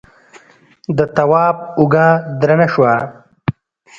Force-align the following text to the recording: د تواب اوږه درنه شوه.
د 0.97 0.99
تواب 1.15 1.57
اوږه 1.79 2.07
درنه 2.39 2.67
شوه. 2.73 2.93